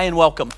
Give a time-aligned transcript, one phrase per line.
[0.00, 0.50] Hi and welcome.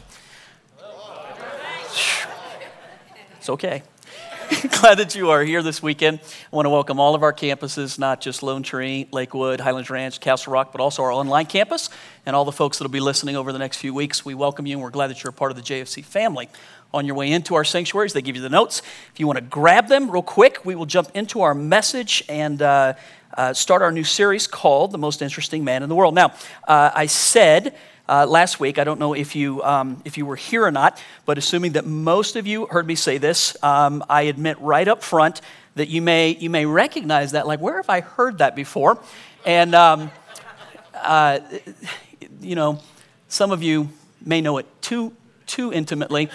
[3.39, 3.82] It's okay.
[4.80, 6.21] Glad that you are here this weekend.
[6.53, 10.21] I want to welcome all of our campuses, not just Lone Tree, Lakewood, Highlands Ranch,
[10.21, 11.90] Castle Rock, but also our online campus
[12.25, 14.25] and all the folks that will be listening over the next few weeks.
[14.25, 16.49] We welcome you and we're glad that you're a part of the JFC family.
[16.94, 18.80] On your way into our sanctuaries, they give you the notes.
[19.13, 22.63] If you want to grab them real quick, we will jump into our message and
[22.63, 22.94] uh,
[23.36, 26.14] uh, start our new series called The Most Interesting Man in the World.
[26.14, 26.32] Now,
[26.68, 27.74] uh, I said
[28.08, 28.79] uh, last week.
[28.79, 31.86] I don't know if you, um, if you were here or not, but assuming that
[31.86, 35.40] most of you heard me say this, um, I admit right up front
[35.74, 38.98] that you may, you may recognize that, like, where have I heard that before?
[39.46, 40.10] And, um,
[40.94, 41.40] uh,
[42.40, 42.80] you know,
[43.28, 43.88] some of you
[44.24, 45.12] may know it too,
[45.46, 46.28] too intimately.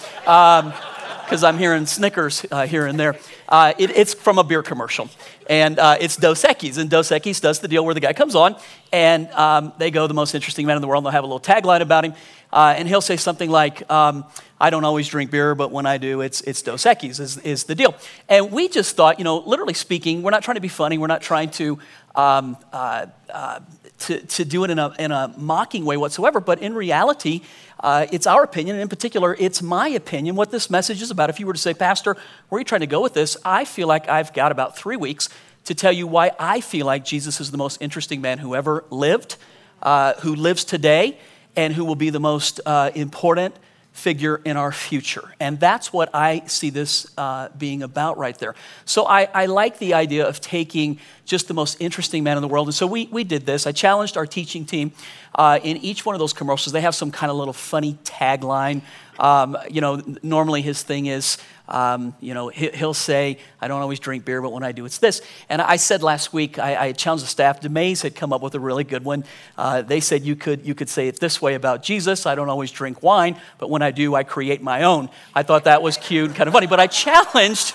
[1.28, 3.18] Because I'm hearing Snickers uh, here and there.
[3.50, 5.10] Uh, it, it's from a beer commercial,
[5.50, 6.78] and uh, it's Dos Equis.
[6.78, 8.56] And Dos Equis does the deal where the guy comes on,
[8.94, 11.02] and um, they go, the most interesting man in the world.
[11.02, 12.14] And they'll have a little tagline about him,
[12.54, 14.24] uh, and he'll say something like, um,
[14.58, 17.66] I don't always drink beer, but when I do, it's, it's Dos Equis is, is
[17.66, 17.94] the deal.
[18.30, 20.98] And we just thought, you know, literally speaking, we're not trying to be funny.
[20.98, 21.78] We're not trying to,
[22.16, 23.60] um, uh, uh,
[24.00, 26.40] to, to do it in a, in a mocking way whatsoever.
[26.40, 27.42] But in reality,
[27.80, 31.30] uh, it's our opinion, and in particular, it's my opinion what this message is about.
[31.30, 32.16] If you were to say, Pastor,
[32.50, 33.38] where are you trying to go with this?
[33.44, 35.30] I feel like I've got about three weeks
[35.66, 38.86] to tell you why I feel like Jesus is the most interesting man who ever
[38.90, 39.36] lived,
[39.84, 41.20] uh, who lives today,
[41.56, 43.56] and who will be the most uh, important
[43.98, 45.34] figure in our future.
[45.40, 48.54] And that's what I see this uh, being about right there.
[48.86, 52.48] So I, I, like the idea of taking just the most interesting man in the
[52.48, 52.68] world.
[52.68, 53.66] And so we, we did this.
[53.66, 54.92] I challenged our teaching team
[55.34, 56.74] uh, in each one of those commercials.
[56.74, 58.84] They have some kind of little funny tagline.
[59.18, 64.00] Um, you know, normally his thing is, um, you know, he'll say, I don't always
[64.00, 65.22] drink beer, but when I do, it's this.
[65.50, 68.56] And I said last week, I, I challenged the staff, DeMays had come up with
[68.56, 69.26] a really good one.
[69.58, 72.50] Uh, they said you could, you could say it this way about Jesus I don't
[72.50, 75.10] always drink wine, but when I do, I create my own.
[75.36, 77.74] I thought that was cute and kind of funny, but I challenged,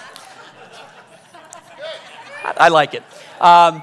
[2.45, 3.03] I, I like it.
[3.41, 3.83] Um,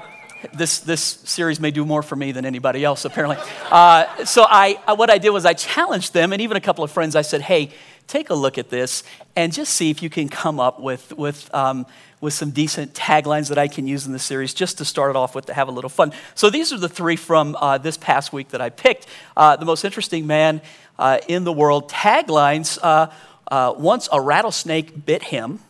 [0.54, 3.36] this, this series may do more for me than anybody else, apparently.
[3.70, 6.90] Uh, so I, what I did was I challenged them, and even a couple of
[6.90, 7.70] friends, I said, hey,
[8.10, 9.04] take a look at this
[9.36, 11.86] and just see if you can come up with, with, um,
[12.20, 15.16] with some decent taglines that I can use in the series just to start it
[15.16, 16.12] off with to have a little fun.
[16.34, 19.06] So these are the three from uh, this past week that I picked.
[19.36, 20.60] Uh, the most interesting man
[20.98, 23.10] uh, in the world taglines uh,
[23.48, 25.60] uh, once a rattlesnake bit him,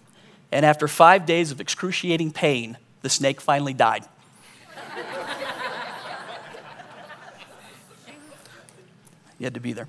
[0.50, 4.04] and after five days of excruciating pain, the snake finally died.
[9.38, 9.88] you had to be there.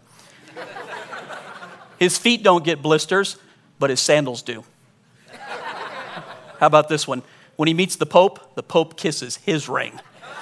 [2.01, 3.37] His feet don't get blisters,
[3.77, 4.63] but his sandals do.
[6.59, 7.21] How about this one?
[7.57, 9.99] When he meets the Pope, the Pope kisses his ring.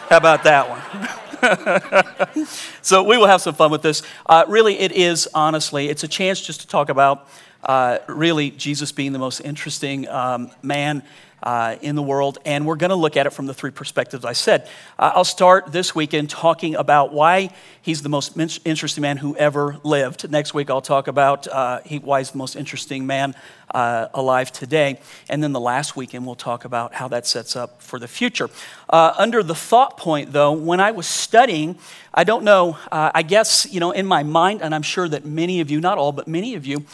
[0.07, 2.45] How about that one?
[2.81, 4.03] so we will have some fun with this.
[4.25, 7.27] Uh, really, it is honestly, it's a chance just to talk about
[7.65, 11.03] uh, really Jesus being the most interesting um, man
[11.43, 14.25] uh, in the world, and we're going to look at it from the three perspectives
[14.25, 14.67] I said.
[14.97, 17.49] Uh, I'll start this weekend talking about why
[17.81, 20.29] he's the most interesting man who ever lived.
[20.29, 23.35] Next week, I'll talk about uh, he, why he's the most interesting man
[23.73, 24.99] uh, alive today.
[25.29, 28.49] And then the last weekend, we'll talk about how that sets up for the future.
[28.89, 31.77] Uh, under the thought point, though, when I was studying,
[32.13, 35.25] I don't know, uh, I guess, you know, in my mind, and I'm sure that
[35.25, 36.85] many of you, not all, but many of you,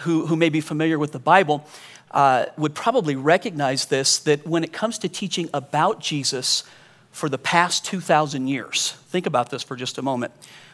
[0.00, 1.66] who, who may be familiar with the Bible,
[2.10, 6.64] uh, would probably recognize this that when it comes to teaching about Jesus
[7.10, 10.32] for the past 2,000 years, think about this for just a moment.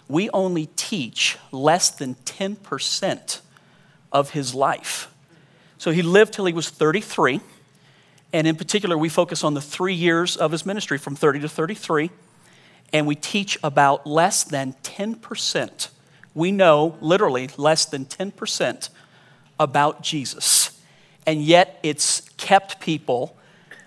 [0.08, 3.40] We only teach less than 10%
[4.10, 5.12] of his life.
[5.78, 7.40] So he lived till he was 33.
[8.32, 11.48] And in particular, we focus on the three years of his ministry from 30 to
[11.48, 12.10] 33.
[12.92, 15.88] And we teach about less than 10%.
[16.34, 18.90] We know literally less than 10%
[19.58, 20.61] about Jesus
[21.26, 23.36] and yet it's kept people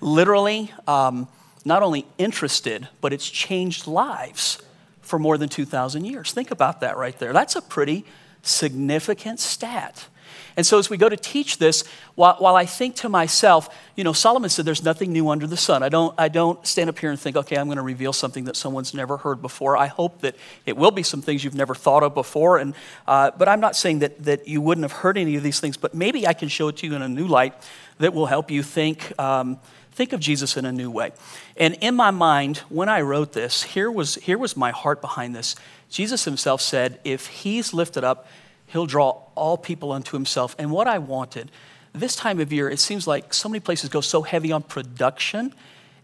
[0.02, 1.28] literally um,
[1.64, 4.62] not only interested, but it's changed lives
[5.02, 6.32] for more than 2,000 years.
[6.32, 7.34] Think about that right there.
[7.34, 8.06] That's a pretty
[8.42, 10.08] significant stat.
[10.58, 11.84] And so as we go to teach this,
[12.16, 15.58] while, while I think to myself, you know, Solomon said there's nothing new under the
[15.58, 15.84] sun.
[15.84, 18.46] I don't, I don't stand up here and think, okay, I'm going to reveal something
[18.46, 19.76] that someone's never heard before.
[19.76, 20.36] I hope that
[20.66, 22.58] it will be some things you've never thought of before.
[22.58, 22.74] And,
[23.08, 25.76] uh, but I'm not saying that, that you wouldn't have heard any of these things,
[25.76, 27.54] but maybe I can show it to you in a new light
[27.98, 29.60] that will help you think, um,
[29.92, 31.12] think of Jesus in a new way.
[31.58, 35.36] And in my mind, when I wrote this, here was, here was my heart behind
[35.36, 35.56] this.
[35.90, 38.28] Jesus himself said, if he's lifted up,
[38.68, 40.56] He'll draw all people unto himself.
[40.58, 41.52] And what I wanted,
[41.94, 45.54] this time of year, it seems like so many places go so heavy on production.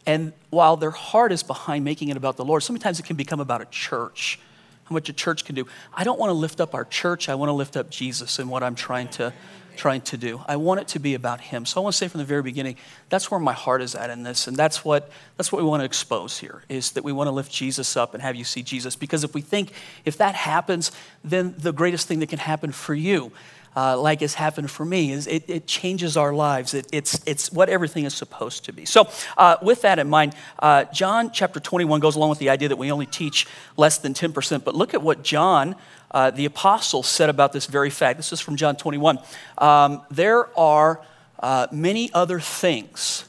[0.05, 3.39] And while their heart is behind making it about the Lord, sometimes it can become
[3.39, 4.39] about a church.
[4.85, 5.65] how much a church can do.
[5.93, 7.29] I don't want to lift up our church.
[7.29, 9.33] I want to lift up Jesus and what I'm trying to
[9.75, 10.41] trying to do.
[10.47, 11.65] I want it to be about him.
[11.65, 12.77] So I want to say from the very beginning,
[13.09, 14.47] that's where my heart is at in this.
[14.47, 17.31] And that's what, that's what we want to expose here, is that we want to
[17.31, 18.95] lift Jesus up and have you see Jesus.
[18.95, 19.71] Because if we think,
[20.05, 20.91] if that happens,
[21.23, 23.31] then the greatest thing that can happen for you,
[23.75, 26.73] uh, like has happened for me, is it, it changes our lives.
[26.73, 28.85] It, it's, it's what everything is supposed to be.
[28.85, 32.69] So uh, with that in mind, uh, John chapter 21 goes along with the idea
[32.69, 33.47] that we only teach
[33.77, 34.63] less than 10%.
[34.63, 35.75] But look at what John
[36.11, 38.17] uh, the apostle said about this very fact.
[38.17, 39.19] This is from John 21.
[39.57, 41.01] Um, there are
[41.39, 43.25] uh, many other things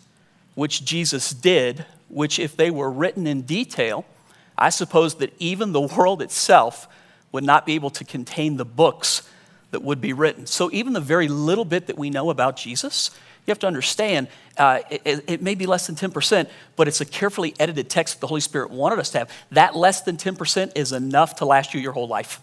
[0.54, 4.04] which Jesus did, which, if they were written in detail,
[4.58, 6.88] I suppose that even the world itself
[7.30, 9.28] would not be able to contain the books
[9.72, 10.46] that would be written.
[10.46, 13.10] So, even the very little bit that we know about Jesus,
[13.46, 17.04] you have to understand uh, it, it, may be less than 10%, but it's a
[17.04, 19.30] carefully edited text that the Holy Spirit wanted us to have.
[19.50, 22.40] That less than 10% is enough to last you your whole life.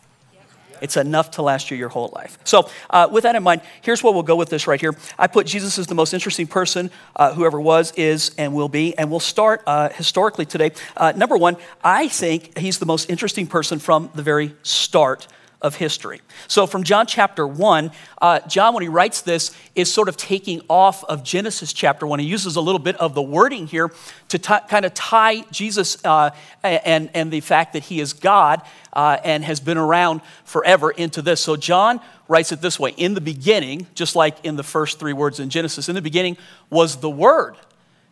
[0.81, 2.37] It's enough to last you your whole life.
[2.45, 4.95] So, uh, with that in mind, here's what we'll go with this right here.
[5.17, 8.97] I put Jesus as the most interesting person uh, was, is, and will be.
[8.97, 10.71] And we'll start uh, historically today.
[10.97, 15.27] Uh, number one, I think he's the most interesting person from the very start
[15.61, 16.21] of history.
[16.47, 17.91] So, from John chapter 1,
[18.21, 22.19] uh, John, when he writes this, is sort of taking off of Genesis chapter 1.
[22.19, 23.91] He uses a little bit of the wording here
[24.29, 26.31] to t- kind of tie Jesus uh,
[26.63, 28.61] and, and the fact that he is God
[28.93, 31.41] uh, and has been around forever into this.
[31.41, 35.13] So, John writes it this way In the beginning, just like in the first three
[35.13, 36.37] words in Genesis, in the beginning
[36.69, 37.57] was the Word.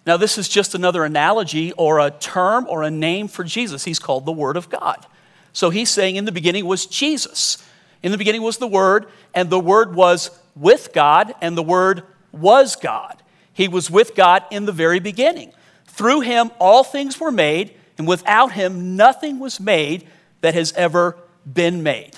[0.05, 3.83] Now, this is just another analogy or a term or a name for Jesus.
[3.85, 5.05] He's called the Word of God.
[5.57, 7.57] So he's saying in the beginning was Jesus.
[8.03, 12.03] In the beginning was the Word, and the Word was with God, and the Word
[12.31, 13.23] was God.
[13.53, 15.51] He was with God in the very beginning.
[15.87, 20.07] Through him, all things were made, and without him, nothing was made
[20.41, 21.17] that has ever
[21.51, 22.13] been made.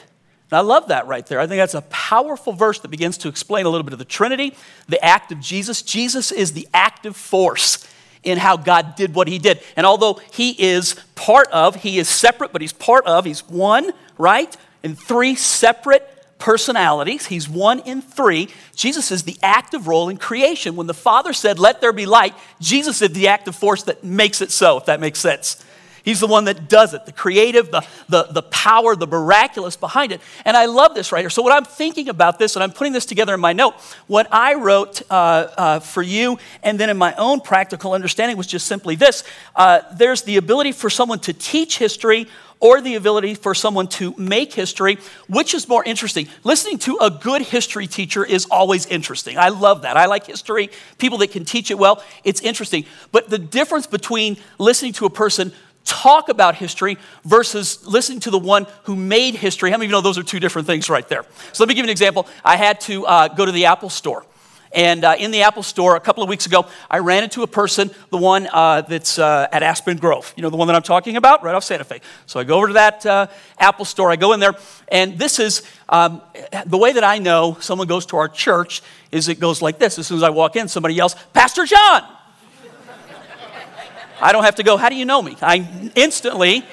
[0.51, 1.39] And I love that right there.
[1.39, 4.05] I think that's a powerful verse that begins to explain a little bit of the
[4.05, 4.53] Trinity,
[4.89, 5.81] the act of Jesus.
[5.81, 7.87] Jesus is the active force
[8.23, 9.61] in how God did what he did.
[9.75, 13.91] And although he is part of, he is separate, but he's part of, he's one,
[14.17, 14.55] right?
[14.83, 16.07] In three separate
[16.39, 17.27] personalities.
[17.27, 18.49] He's one in three.
[18.75, 20.75] Jesus is the active role in creation.
[20.75, 24.41] When the Father said, Let there be light, Jesus is the active force that makes
[24.41, 25.63] it so, if that makes sense.
[26.09, 30.11] He's the one that does it, the creative, the, the, the power, the miraculous behind
[30.11, 30.21] it.
[30.43, 31.29] And I love this here.
[31.29, 33.75] So, what I'm thinking about this, and I'm putting this together in my note,
[34.07, 38.47] what I wrote uh, uh, for you, and then in my own practical understanding was
[38.47, 39.23] just simply this
[39.55, 42.25] uh, there's the ability for someone to teach history
[42.59, 44.97] or the ability for someone to make history,
[45.27, 46.27] which is more interesting?
[46.43, 49.37] Listening to a good history teacher is always interesting.
[49.37, 49.95] I love that.
[49.95, 52.85] I like history, people that can teach it well, it's interesting.
[53.11, 55.53] But the difference between listening to a person
[55.89, 59.71] talk about history versus listening to the one who made history.
[59.71, 61.25] How many of you know those are two different things right there?
[61.51, 62.27] So let me give you an example.
[62.45, 64.23] I had to uh, go to the Apple store.
[64.71, 67.47] And uh, in the Apple store a couple of weeks ago, I ran into a
[67.47, 70.31] person, the one uh, that's uh, at Aspen Grove.
[70.37, 72.01] You know, the one that I'm talking about, right off Santa Fe.
[72.27, 73.27] So I go over to that uh,
[73.57, 74.53] Apple store, I go in there,
[74.89, 76.21] and this is um,
[76.67, 79.97] the way that I know someone goes to our church is it goes like this.
[79.97, 82.18] As soon as I walk in, somebody yells, Pastor John!
[84.21, 85.37] I don't have to go, how do you know me?
[85.41, 86.63] I instantly,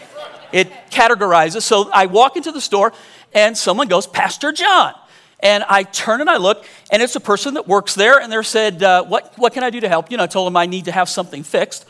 [0.52, 1.62] it categorizes.
[1.62, 2.92] So I walk into the store
[3.32, 4.94] and someone goes, Pastor John.
[5.40, 8.42] And I turn and I look, and it's a person that works there, and they
[8.42, 10.14] said, uh, what, what can I do to help you?
[10.14, 11.84] And I told them I need to have something fixed.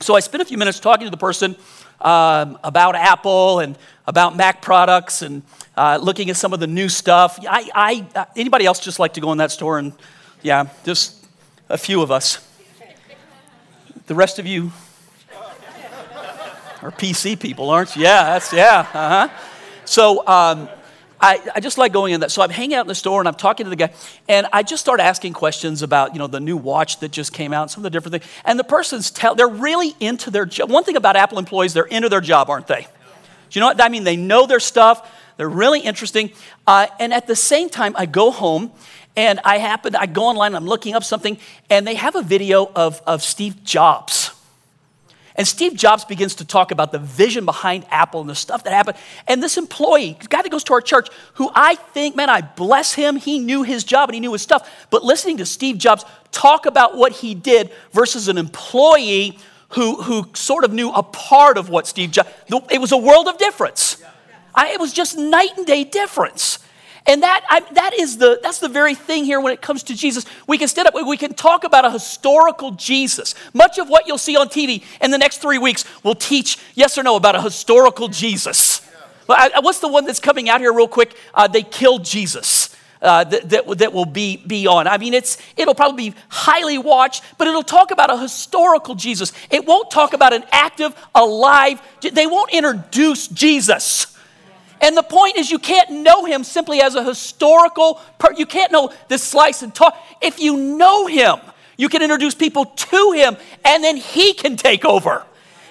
[0.00, 1.56] So I spent a few minutes talking to the person
[2.00, 5.42] um, about Apple and about Mac products and
[5.76, 7.40] uh, looking at some of the new stuff.
[7.40, 9.92] I, I, uh, anybody else just like to go in that store and,
[10.42, 11.26] yeah, just
[11.68, 12.47] a few of us.
[14.08, 14.72] The rest of you
[16.80, 18.04] are PC people, aren't you?
[18.04, 19.28] Yeah, that's, yeah, uh huh.
[19.84, 20.70] So, um,
[21.20, 22.30] I, I, just like going in that.
[22.30, 23.92] So I'm hanging out in the store and I'm talking to the guy,
[24.26, 27.52] and I just start asking questions about, you know, the new watch that just came
[27.52, 28.32] out, some of the different things.
[28.46, 30.70] And the person's tell they're really into their job.
[30.70, 32.80] One thing about Apple employees, they're into their job, aren't they?
[32.80, 34.04] Do you know what I mean?
[34.04, 35.06] They know their stuff.
[35.36, 36.30] They're really interesting.
[36.66, 38.72] Uh, and at the same time, I go home
[39.18, 42.70] and I happen, I go online, I'm looking up something, and they have a video
[42.76, 44.30] of, of Steve Jobs.
[45.34, 48.72] And Steve Jobs begins to talk about the vision behind Apple and the stuff that
[48.72, 48.96] happened.
[49.26, 52.94] And this employee, guy that goes to our church, who I think, man, I bless
[52.94, 53.16] him.
[53.16, 54.86] He knew his job and he knew his stuff.
[54.88, 59.36] But listening to Steve Jobs talk about what he did versus an employee
[59.70, 62.28] who, who sort of knew a part of what Steve Jobs,
[62.70, 64.00] it was a world of difference.
[64.54, 66.60] I, it was just night and day difference.
[67.08, 69.94] And that, I, that is the, that's the very thing here when it comes to
[69.96, 70.26] Jesus.
[70.46, 73.34] We can stand up, we can talk about a historical Jesus.
[73.54, 76.98] Much of what you'll see on TV in the next three weeks will teach yes
[76.98, 78.82] or no about a historical Jesus.
[79.26, 81.16] I, what's the one that's coming out here real quick?
[81.32, 82.76] Uh, they killed Jesus.
[83.00, 84.88] Uh, that, that, that, will be, be on.
[84.88, 89.32] I mean, it's, it'll probably be highly watched, but it'll talk about a historical Jesus.
[89.50, 94.17] It won't talk about an active, alive, they won't introduce Jesus.
[94.80, 98.72] And the point is, you can't know him simply as a historical, per- you can't
[98.72, 99.96] know this slice and talk.
[100.20, 101.38] If you know him,
[101.76, 105.24] you can introduce people to him, and then he can take over.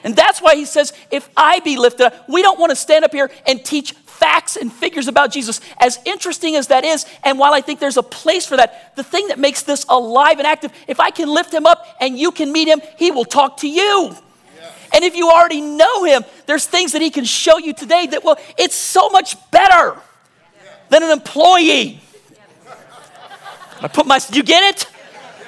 [0.04, 3.04] And that's why he says, if I be lifted up, we don't want to stand
[3.04, 5.60] up here and teach facts and figures about Jesus.
[5.80, 9.04] As interesting as that is, and while I think there's a place for that, the
[9.04, 12.32] thing that makes this alive and active, if I can lift him up and you
[12.32, 14.16] can meet him, he will talk to you.
[14.94, 18.24] And if you already know him, there's things that he can show you today that,
[18.24, 19.98] well, it's so much better
[20.90, 22.02] than an employee.
[23.82, 24.90] I put my, you get it?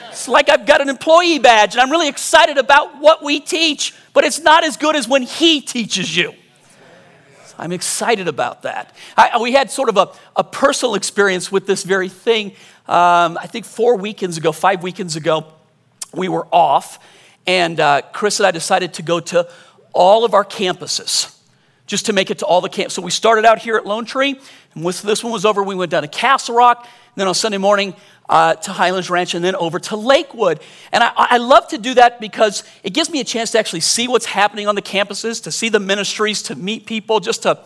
[0.09, 3.93] It's like I've got an employee badge and I'm really excited about what we teach,
[4.13, 6.33] but it's not as good as when he teaches you.
[7.57, 8.95] I'm excited about that.
[9.17, 12.51] I, we had sort of a, a, personal experience with this very thing.
[12.87, 15.53] Um, I think four weekends ago, five weekends ago,
[16.13, 16.99] we were off
[17.49, 19.49] and uh, Chris and I decided to go to
[19.91, 21.35] all of our campuses
[21.87, 22.93] just to make it to all the camps.
[22.93, 24.39] So we started out here at Lone Tree,
[24.75, 27.33] and once this one was over, we went down to Castle Rock, and then on
[27.33, 27.95] Sunday morning
[28.29, 30.59] uh, to Highlands Ranch, and then over to Lakewood.
[30.91, 33.79] And I, I love to do that because it gives me a chance to actually
[33.79, 37.57] see what's happening on the campuses, to see the ministries, to meet people, just to,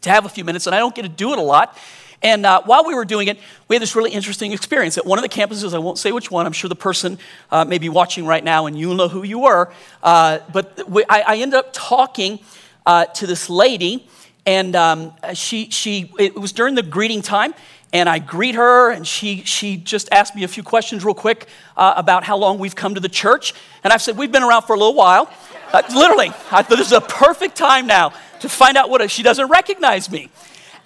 [0.00, 0.66] to have a few minutes.
[0.66, 1.76] And I don't get to do it a lot.
[2.22, 4.98] And uh, while we were doing it, we had this really interesting experience.
[4.98, 7.18] At one of the campuses, I won't say which one, I'm sure the person
[7.50, 9.72] uh, may be watching right now and you'll know who you were.
[10.02, 12.40] Uh, but we, I, I, ended up talking
[12.86, 14.08] uh, to this lady,
[14.46, 17.54] and um, she, she, it was during the greeting time,
[17.92, 21.48] and I greet her, and she, she just asked me a few questions real quick
[21.76, 23.54] uh, about how long we've come to the church.
[23.84, 25.30] And I've said, We've been around for a little while.
[25.72, 29.22] Uh, literally, I thought this is a perfect time now to find out what she
[29.22, 30.30] doesn't recognize me.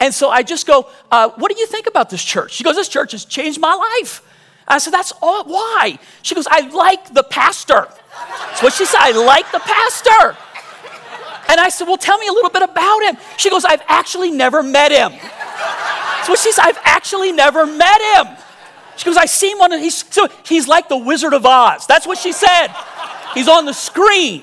[0.02, 2.54] And so I just go, uh, What do you think about this church?
[2.54, 4.21] She goes, This church has changed my life.
[4.66, 5.44] I said, That's all.
[5.44, 5.97] Why?
[6.23, 7.87] She goes, I like the pastor.
[8.18, 8.99] That's what she said.
[8.99, 10.37] I like the pastor.
[11.49, 13.16] And I said, Well, tell me a little bit about him.
[13.37, 15.12] She goes, I've actually never met him.
[15.12, 16.64] That's what she said.
[16.66, 18.37] I've actually never met him.
[18.97, 19.73] She goes, I see one.
[19.73, 21.87] Of, he's, so he's like the Wizard of Oz.
[21.87, 22.75] That's what she said.
[23.35, 24.42] He's on the screen.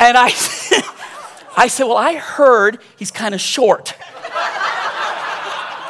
[0.00, 0.26] And I,
[1.56, 3.94] I said, Well, I heard he's kind of short.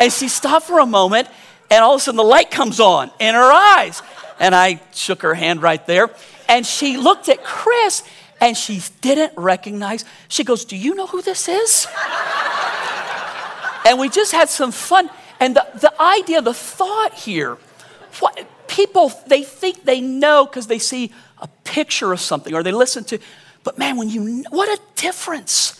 [0.00, 1.28] And she stopped for a moment,
[1.70, 4.02] and all of a sudden the light comes on in her eyes.
[4.38, 6.10] And I shook her hand right there.
[6.48, 8.02] And she looked at Chris
[8.40, 10.04] and she didn't recognize.
[10.28, 11.86] She goes, Do you know who this is?
[13.86, 15.10] and we just had some fun.
[15.38, 17.58] And the, the idea, the thought here,
[18.18, 22.72] what people, they think they know because they see a picture of something or they
[22.72, 23.18] listen to,
[23.62, 25.79] but man, when you, what a difference.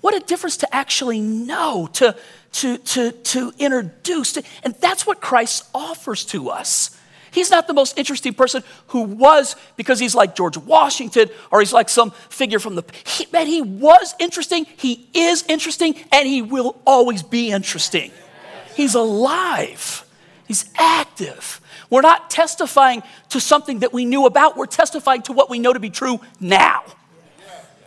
[0.00, 2.14] What a difference to actually know, to,
[2.52, 4.34] to, to, to introduce.
[4.34, 6.96] To, and that's what Christ offers to us.
[7.30, 11.72] He's not the most interesting person who was because he's like George Washington or he's
[11.72, 12.84] like some figure from the.
[13.06, 18.12] He, man, he was interesting, he is interesting, and he will always be interesting.
[18.74, 20.04] He's alive,
[20.46, 21.60] he's active.
[21.90, 25.72] We're not testifying to something that we knew about, we're testifying to what we know
[25.72, 26.82] to be true now.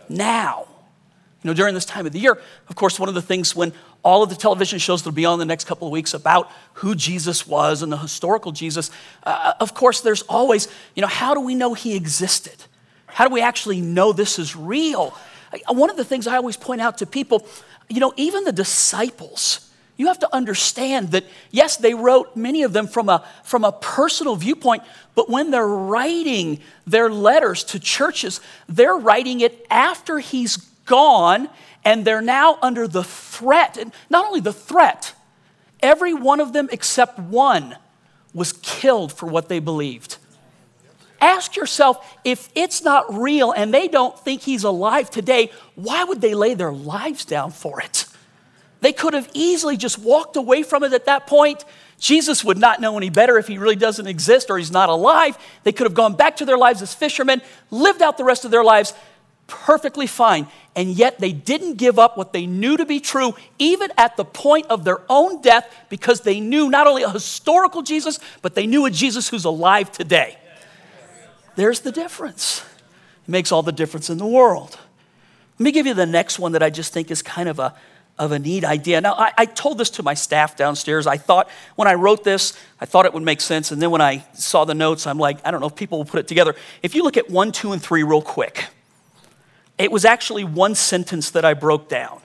[0.08, 0.66] Now.
[1.42, 3.72] You know, during this time of the year, of course, one of the things when
[4.04, 6.94] all of the television shows that'll be on the next couple of weeks about who
[6.94, 8.90] Jesus was and the historical Jesus,
[9.24, 12.64] uh, of course, there's always, you know, how do we know he existed?
[13.06, 15.16] How do we actually know this is real?
[15.68, 17.46] One of the things I always point out to people,
[17.88, 22.72] you know, even the disciples, you have to understand that, yes, they wrote many of
[22.72, 24.84] them from a, from a personal viewpoint,
[25.14, 31.48] but when they're writing their letters to churches, they're writing it after he's gone,
[31.86, 33.78] and they're now under the threat.
[33.78, 35.14] And not only the threat,
[35.80, 37.76] every one of them except one
[38.34, 40.18] was killed for what they believed.
[41.18, 46.20] Ask yourself if it's not real and they don't think he's alive today, why would
[46.20, 48.04] they lay their lives down for it?
[48.82, 51.64] They could have easily just walked away from it at that point.
[51.98, 55.38] Jesus would not know any better if he really doesn't exist or he's not alive.
[55.62, 58.50] They could have gone back to their lives as fishermen, lived out the rest of
[58.50, 58.92] their lives
[59.52, 60.48] perfectly fine.
[60.74, 64.24] And yet they didn't give up what they knew to be true, even at the
[64.24, 68.66] point of their own death, because they knew not only a historical Jesus, but they
[68.66, 70.38] knew a Jesus who's alive today.
[71.54, 72.64] There's the difference.
[73.26, 74.78] It makes all the difference in the world.
[75.58, 77.74] Let me give you the next one that I just think is kind of a,
[78.18, 79.02] of a neat idea.
[79.02, 81.06] Now, I, I, told this to my staff downstairs.
[81.06, 83.70] I thought, when I wrote this, I thought it would make sense.
[83.70, 86.06] And then when I saw the notes, I'm like, I don't know if people will
[86.06, 86.54] put it together.
[86.82, 88.64] If you look at one, two, and three real quick,
[89.82, 92.20] it was actually one sentence that I broke down.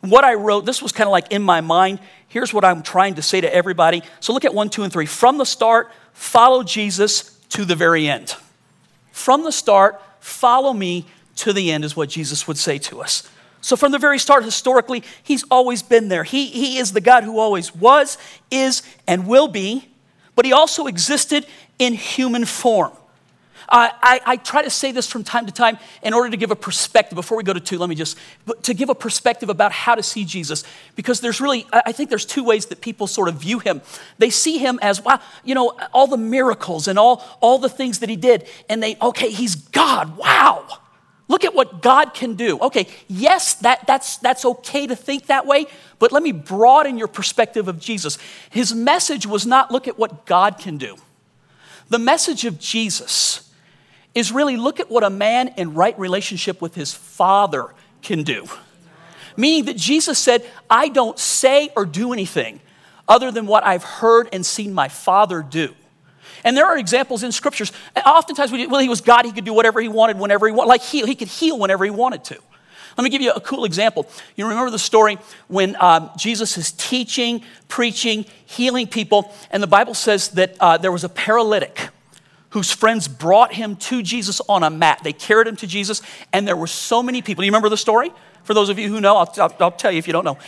[0.00, 2.00] What I wrote, this was kind of like in my mind.
[2.28, 4.02] Here's what I'm trying to say to everybody.
[4.20, 5.06] So look at one, two, and three.
[5.06, 8.36] From the start, follow Jesus to the very end.
[9.12, 11.06] From the start, follow me
[11.36, 13.28] to the end, is what Jesus would say to us.
[13.60, 16.24] So, from the very start, historically, he's always been there.
[16.24, 18.18] He, he is the God who always was,
[18.50, 19.88] is, and will be,
[20.34, 21.46] but he also existed
[21.78, 22.92] in human form.
[23.74, 26.56] I, I, try to say this from time to time in order to give a
[26.56, 27.16] perspective.
[27.16, 28.18] Before we go to two, let me just,
[28.62, 30.62] to give a perspective about how to see Jesus.
[30.94, 33.80] Because there's really, I think there's two ways that people sort of view him.
[34.18, 38.00] They see him as, wow, you know, all the miracles and all, all the things
[38.00, 38.46] that he did.
[38.68, 40.66] And they, okay, he's God, wow.
[41.28, 42.58] Look at what God can do.
[42.58, 45.64] Okay, yes, that, that's, that's okay to think that way,
[45.98, 48.18] but let me broaden your perspective of Jesus.
[48.50, 50.96] His message was not look at what God can do.
[51.88, 53.48] The message of Jesus
[54.14, 57.68] is really look at what a man in right relationship with his Father
[58.02, 58.46] can do.
[59.36, 62.60] Meaning that Jesus said, I don't say or do anything
[63.08, 65.74] other than what I've heard and seen my Father do.
[66.44, 67.72] And there are examples in scriptures.
[68.04, 70.68] Oftentimes, we, well, he was God, he could do whatever he wanted whenever he wanted,
[70.68, 72.38] like heal, he could heal whenever he wanted to.
[72.96, 74.06] Let me give you a cool example.
[74.36, 79.94] You remember the story when um, Jesus is teaching, preaching, healing people, and the Bible
[79.94, 81.88] says that uh, there was a paralytic
[82.52, 85.00] whose friends brought him to Jesus on a mat.
[85.02, 87.42] They carried him to Jesus, and there were so many people.
[87.42, 88.12] Do you remember the story?
[88.44, 90.38] For those of you who know, I'll, I'll, I'll tell you if you don't know.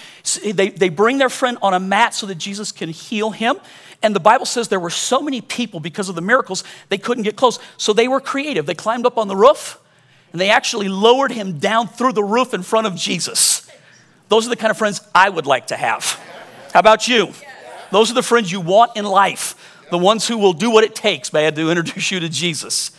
[0.45, 3.57] They, they bring their friend on a mat so that Jesus can heal him.
[4.03, 7.23] And the Bible says there were so many people because of the miracles, they couldn't
[7.23, 7.59] get close.
[7.77, 8.67] So they were creative.
[8.67, 9.81] They climbed up on the roof
[10.33, 13.71] and they actually lowered him down through the roof in front of Jesus.
[14.29, 16.21] Those are the kind of friends I would like to have.
[16.73, 17.33] How about you?
[17.93, 19.55] Those are the friends you want in life,
[19.91, 22.91] the ones who will do what it takes, man, to introduce you to Jesus.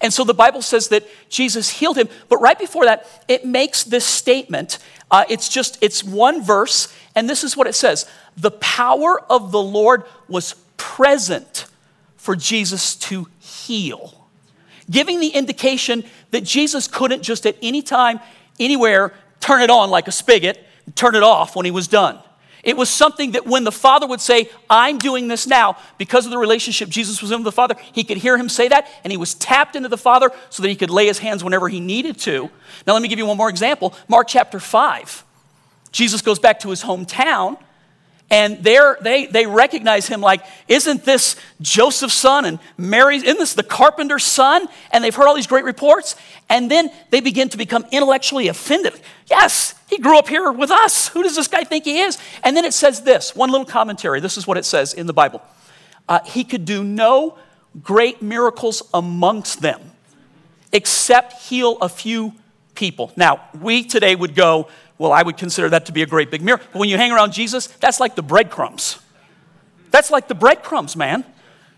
[0.00, 2.08] And so the Bible says that Jesus healed him.
[2.28, 4.78] But right before that, it makes this statement.
[5.10, 9.52] Uh, it's just, it's one verse, and this is what it says The power of
[9.52, 11.66] the Lord was present
[12.16, 14.26] for Jesus to heal,
[14.90, 18.20] giving the indication that Jesus couldn't just at any time,
[18.58, 22.18] anywhere, turn it on like a spigot, turn it off when he was done.
[22.62, 26.30] It was something that when the Father would say, I'm doing this now, because of
[26.30, 29.10] the relationship Jesus was in with the Father, he could hear him say that, and
[29.10, 31.80] he was tapped into the Father so that he could lay his hands whenever he
[31.80, 32.50] needed to.
[32.86, 35.24] Now, let me give you one more example Mark chapter 5.
[35.92, 37.58] Jesus goes back to his hometown,
[38.30, 43.24] and they, they recognize him like, Isn't this Joseph's son and Mary's?
[43.24, 44.68] Isn't this the carpenter's son?
[44.92, 46.14] And they've heard all these great reports.
[46.48, 49.00] And then they begin to become intellectually offended.
[49.28, 51.08] Yes, he grew up here with us.
[51.08, 52.18] Who does this guy think he is?
[52.44, 54.20] And then it says this one little commentary.
[54.20, 55.42] This is what it says in the Bible
[56.08, 57.36] uh, He could do no
[57.82, 59.80] great miracles amongst them
[60.72, 62.32] except heal a few
[62.74, 63.12] people.
[63.16, 64.68] Now, we today would go,
[65.00, 66.68] well, I would consider that to be a great big miracle.
[66.74, 68.98] But when you hang around Jesus, that's like the breadcrumbs.
[69.90, 71.24] That's like the breadcrumbs, man.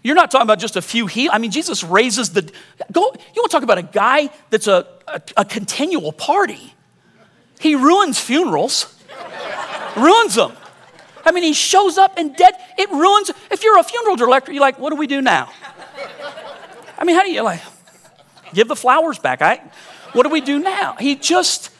[0.02, 1.30] You're not talking about just a few heal.
[1.32, 2.42] I mean, Jesus raises the.
[2.90, 3.12] Go.
[3.14, 6.74] You want to talk about a guy that's a, a, a continual party?
[7.60, 8.92] He ruins funerals,
[9.96, 10.54] ruins them.
[11.24, 12.54] I mean, he shows up and dead.
[12.76, 13.30] It ruins.
[13.52, 15.48] If you're a funeral director, you're like, what do we do now?
[16.98, 17.60] I mean, how do you like
[18.52, 19.42] give the flowers back?
[19.42, 19.62] I,
[20.12, 20.96] what do we do now?
[20.98, 21.70] He just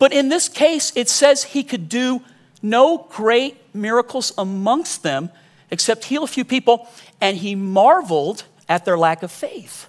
[0.00, 2.22] but in this case, it says he could do
[2.62, 5.30] no great miracles amongst them
[5.70, 6.88] except heal a few people,
[7.20, 9.88] and he marveled at their lack of faith.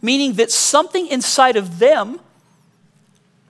[0.00, 2.20] Meaning that something inside of them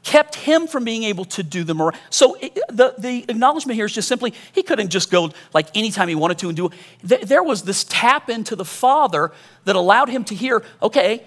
[0.04, 2.00] kept him from being able to do the miracle.
[2.10, 2.36] So
[2.68, 6.38] the, the acknowledgement here is just simply he couldn't just go like anytime he wanted
[6.38, 6.70] to and do
[7.02, 7.26] it.
[7.26, 9.32] There was this tap into the Father
[9.64, 11.24] that allowed him to hear, okay,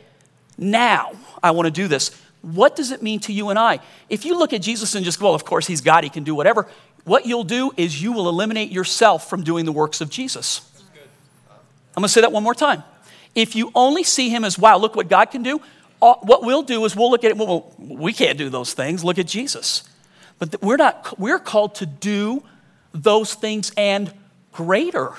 [0.57, 1.11] now
[1.43, 2.11] I want to do this.
[2.41, 3.79] What does it mean to you and I?
[4.09, 6.23] If you look at Jesus and just, go, well, of course, he's God, he can
[6.23, 6.67] do whatever,
[7.03, 10.61] what you'll do is you will eliminate yourself from doing the works of Jesus.
[11.95, 12.83] I'm going to say that one more time.
[13.35, 15.61] If you only see him as, wow, look what God can do,
[15.99, 19.03] what we'll do is we'll look at it, well, we can't do those things.
[19.03, 19.83] Look at Jesus.
[20.37, 22.43] But we're not, we're called to do
[22.93, 24.13] those things and
[24.53, 25.13] greater.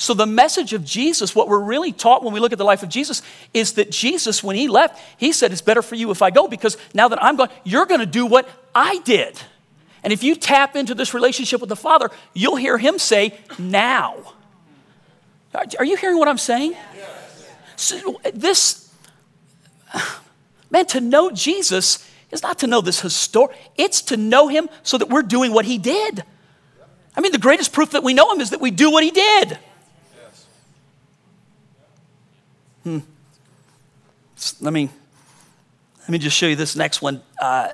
[0.00, 2.84] So, the message of Jesus, what we're really taught when we look at the life
[2.84, 3.20] of Jesus,
[3.52, 6.46] is that Jesus, when he left, he said, It's better for you if I go
[6.46, 9.36] because now that I'm gone, you're going to do what I did.
[10.04, 14.14] And if you tap into this relationship with the Father, you'll hear him say, Now.
[15.52, 16.76] Are you hearing what I'm saying?
[17.74, 18.94] So this,
[20.70, 24.96] man, to know Jesus is not to know this historic, it's to know him so
[24.96, 26.22] that we're doing what he did.
[27.16, 29.10] I mean, the greatest proof that we know him is that we do what he
[29.10, 29.58] did.
[32.84, 32.98] Hmm.
[34.60, 34.88] Let me
[36.08, 37.20] let me just show you this next one.
[37.38, 37.68] Uh,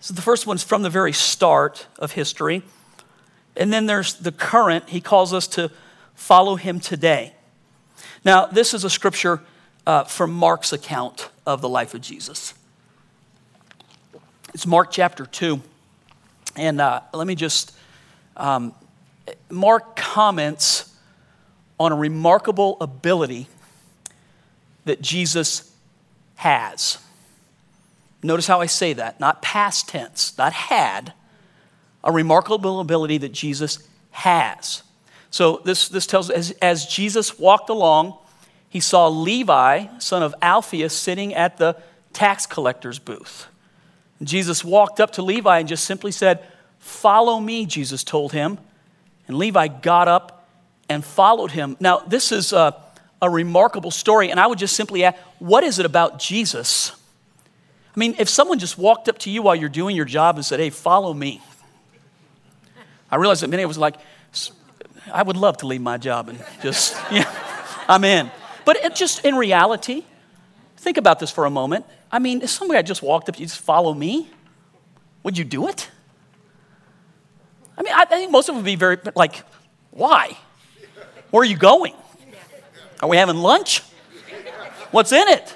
[0.00, 2.62] so the first one's from the very start of history.
[3.56, 4.88] And then there's the current.
[4.88, 5.70] He calls us to
[6.14, 7.34] follow him today.
[8.24, 9.40] Now, this is a scripture
[9.86, 12.54] uh, from Mark's account of the life of Jesus.
[14.52, 15.60] It's Mark chapter 2.
[16.56, 17.72] And uh, let me just,
[18.36, 18.74] um,
[19.48, 20.92] Mark comments
[21.78, 23.46] on a remarkable ability
[24.88, 25.72] that Jesus
[26.36, 26.98] has.
[28.22, 31.12] Notice how I say that, not past tense, not had,
[32.02, 34.82] a remarkable ability that Jesus has.
[35.30, 38.16] So this, this tells as, as Jesus walked along,
[38.68, 41.76] he saw Levi, son of Alphaeus, sitting at the
[42.12, 43.46] tax collector's booth.
[44.22, 46.44] Jesus walked up to Levi and just simply said,
[46.78, 48.58] Follow me, Jesus told him.
[49.26, 50.48] And Levi got up
[50.88, 51.76] and followed him.
[51.80, 52.74] Now, this is a,
[53.20, 56.92] a remarkable story, and I would just simply ask, What is it about Jesus?
[57.94, 60.44] I mean, if someone just walked up to you while you're doing your job and
[60.44, 61.42] said, Hey, follow me.
[63.10, 63.96] I realize that many of us like,
[65.12, 67.30] I would love to leave my job and just, yeah,
[67.88, 68.30] I'm in.
[68.64, 70.04] But it just in reality,
[70.76, 71.86] think about this for a moment.
[72.12, 74.28] I mean, if somebody had just walked up to you, just follow me,
[75.22, 75.90] would you do it?
[77.76, 79.42] I mean, I think most of them would be very like,
[79.90, 80.36] why?
[81.30, 81.94] Where are you going?
[83.00, 83.82] Are we having lunch?
[84.90, 85.54] What's in it?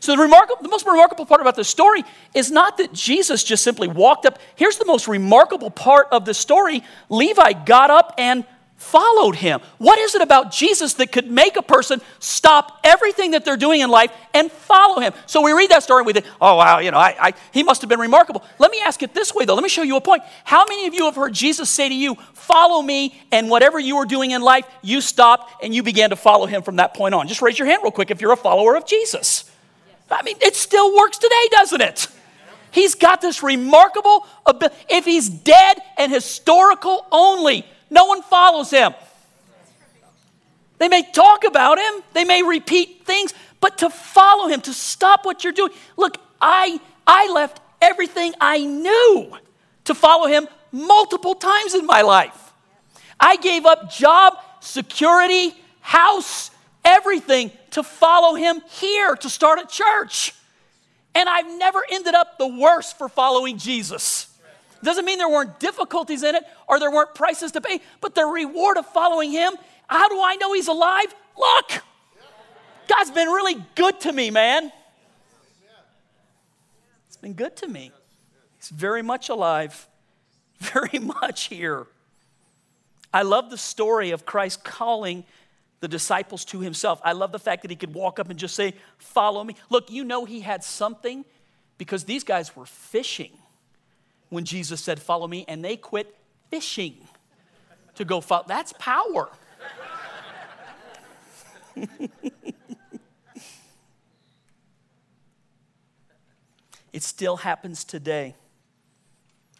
[0.00, 2.04] So the, remarkable, the most remarkable part about this story
[2.34, 4.38] is not that Jesus just simply walked up.
[4.56, 8.44] Here's the most remarkable part of the story Levi got up and
[8.80, 9.60] followed him.
[9.76, 13.82] What is it about Jesus that could make a person stop everything that they're doing
[13.82, 15.12] in life and follow him?
[15.26, 17.62] So we read that story and we think, oh, wow, you know, I, I, he
[17.62, 18.42] must have been remarkable.
[18.58, 19.54] Let me ask it this way, though.
[19.54, 20.22] Let me show you a point.
[20.44, 23.96] How many of you have heard Jesus say to you, follow me, and whatever you
[23.96, 27.14] were doing in life, you stopped and you began to follow him from that point
[27.14, 27.28] on?
[27.28, 29.44] Just raise your hand real quick if you're a follower of Jesus.
[30.10, 32.08] I mean, it still works today, doesn't it?
[32.72, 34.74] He's got this remarkable ability.
[34.88, 38.94] If he's dead and historical only, no one follows him.
[40.78, 45.26] They may talk about him, they may repeat things, but to follow him, to stop
[45.26, 45.72] what you're doing.
[45.96, 49.36] Look, I, I left everything I knew
[49.84, 52.52] to follow him multiple times in my life.
[53.18, 56.50] I gave up job, security, house,
[56.84, 60.32] everything to follow him here to start a church.
[61.14, 64.29] And I've never ended up the worse for following Jesus.
[64.82, 68.24] Doesn't mean there weren't difficulties in it or there weren't prices to pay, but the
[68.24, 69.52] reward of following him,
[69.86, 71.14] how do I know he's alive?
[71.36, 71.82] Look,
[72.88, 74.72] God's been really good to me, man.
[77.08, 77.92] It's been good to me.
[78.56, 79.86] He's very much alive,
[80.58, 81.86] very much here.
[83.12, 85.24] I love the story of Christ calling
[85.80, 87.00] the disciples to himself.
[87.04, 89.56] I love the fact that he could walk up and just say, Follow me.
[89.70, 91.24] Look, you know he had something
[91.78, 93.32] because these guys were fishing
[94.30, 96.16] when Jesus said, Follow me, and they quit
[96.50, 96.96] fishing
[97.96, 98.44] to go follow.
[98.48, 99.28] That's power.
[106.92, 108.34] it still happens today.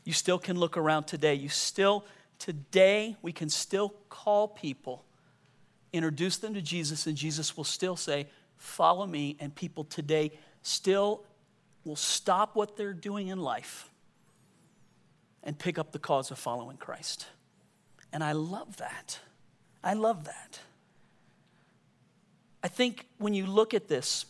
[0.05, 1.35] You still can look around today.
[1.35, 2.05] You still,
[2.39, 5.05] today, we can still call people
[5.93, 9.37] introduce them to Jesus, and Jesus will still say, Follow me.
[9.41, 11.25] And people today still
[11.85, 13.91] will stop what they're doing in life
[15.43, 17.27] and pick up the cause of following Christ.
[18.13, 19.21] And I love that.
[19.83, 20.61] I love that.
[22.63, 24.27] I think when you look at this,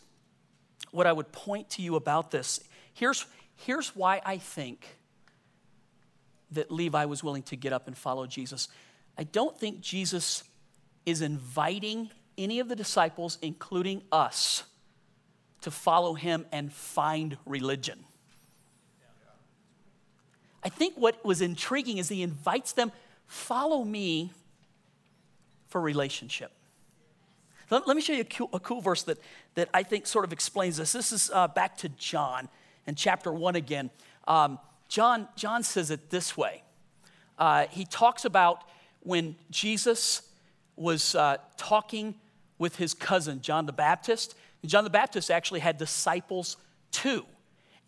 [0.92, 2.60] what I would point to you about this,
[2.94, 4.86] here's, here's why I think
[6.52, 8.68] that Levi was willing to get up and follow Jesus.
[9.16, 10.44] I don't think Jesus
[11.06, 14.64] is inviting any of the disciples, including us,
[15.62, 18.04] to follow him and find religion.
[20.62, 22.92] I think what was intriguing is he invites them,
[23.26, 24.32] follow me
[25.68, 26.52] for relationship.
[27.70, 29.18] Let, let me show you a cool, a cool, verse that,
[29.54, 30.92] that I think sort of explains this.
[30.92, 32.48] This is uh, back to John
[32.86, 33.90] in chapter 1 again.
[34.26, 36.62] Um, John, John says it this way.
[37.38, 38.64] Uh, he talks about
[39.00, 40.22] when Jesus
[40.76, 42.16] was uh, talking
[42.58, 44.34] with his cousin, John the Baptist.
[44.66, 46.56] John the Baptist actually had disciples
[46.90, 47.24] too.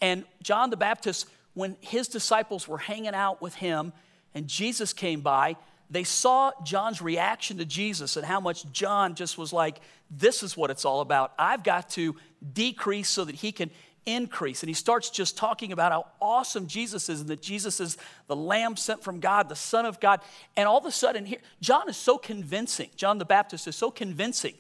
[0.01, 3.93] And John the Baptist, when his disciples were hanging out with him
[4.35, 5.57] and Jesus came by,
[5.91, 10.57] they saw John's reaction to Jesus and how much John just was like, This is
[10.57, 11.33] what it's all about.
[11.39, 12.17] I've got to
[12.53, 13.71] decrease so that he can
[14.07, 14.63] increase.
[14.63, 18.35] And he starts just talking about how awesome Jesus is and that Jesus is the
[18.35, 20.21] Lamb sent from God, the Son of God.
[20.57, 23.91] And all of a sudden, here, John is so convincing, John the Baptist is so
[23.91, 24.55] convincing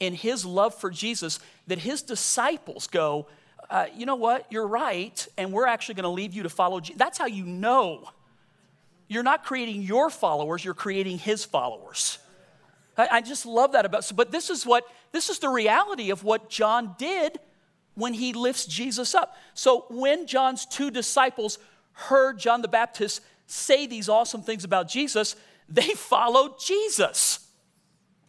[0.00, 3.28] in his love for Jesus that his disciples go,
[3.70, 4.46] uh, You know what?
[4.50, 5.26] You're right.
[5.36, 6.98] And we're actually going to leave you to follow Jesus.
[6.98, 8.08] That's how you know
[9.08, 12.18] you're not creating your followers, you're creating his followers.
[12.96, 16.24] I, I just love that about, but this is what, this is the reality of
[16.24, 17.38] what John did
[17.94, 19.36] when he lifts Jesus up.
[19.54, 21.58] So when John's two disciples
[21.92, 25.36] heard John the Baptist say these awesome things about Jesus,
[25.68, 27.40] they followed Jesus.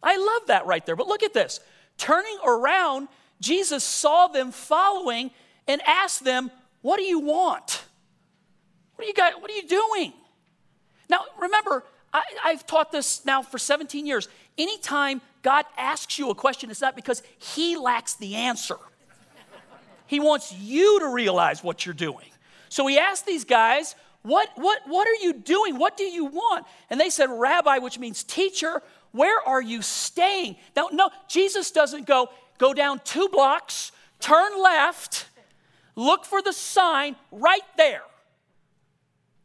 [0.02, 0.95] I love that right there.
[0.95, 1.60] But look at this.
[1.97, 3.08] Turning around,
[3.39, 5.32] Jesus saw them following
[5.67, 7.84] and asked them, What do you want?
[8.95, 10.13] What are you, got, what are you doing?
[11.10, 14.28] Now, remember, I, have taught this now for 17 years.
[14.58, 18.78] Anytime God asks you a question, it's not because He lacks the answer.
[20.08, 22.26] He wants you to realize what you're doing.
[22.69, 25.78] So he asked these guys, what, what, what are you doing?
[25.78, 26.65] What do you want?
[26.89, 30.56] And they said, Rabbi, which means teacher, where are you staying?
[30.76, 35.28] Now, no, Jesus doesn't go, go down two blocks, turn left,
[35.96, 38.04] look for the sign right there.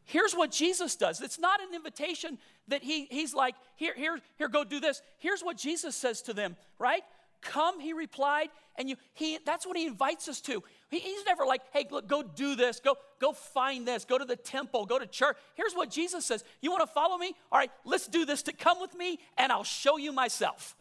[0.05, 1.21] Here's what Jesus does.
[1.21, 5.01] It's not an invitation that he, he's like, here, here, here, go do this.
[5.17, 7.03] Here's what Jesus says to them, right?
[7.41, 10.63] Come, he replied, and you, he, that's what he invites us to.
[10.89, 14.25] He, he's never like, hey, look, go do this, go, go find this, go to
[14.25, 15.37] the temple, go to church.
[15.55, 17.33] Here's what Jesus says You want to follow me?
[17.51, 20.75] All right, let's do this to come with me, and I'll show you myself.